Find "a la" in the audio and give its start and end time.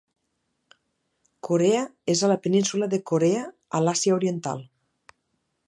2.27-2.39